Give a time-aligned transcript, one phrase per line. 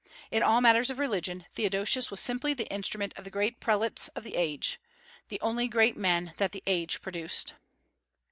[0.31, 4.23] In all matters of religion Theodosius was simply the instrument of the great prelates of
[4.23, 4.79] the age,
[5.27, 7.53] the only great men that the age produced.